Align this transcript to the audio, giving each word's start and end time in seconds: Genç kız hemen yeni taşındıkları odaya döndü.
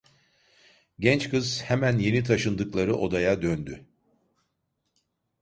Genç 0.99 1.29
kız 1.29 1.61
hemen 1.63 1.97
yeni 1.97 2.23
taşındıkları 2.23 2.95
odaya 2.95 3.41
döndü. 3.41 3.85